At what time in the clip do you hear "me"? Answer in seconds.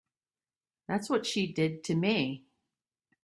1.95-2.47